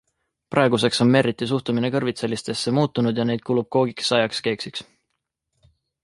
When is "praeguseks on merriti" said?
0.53-1.47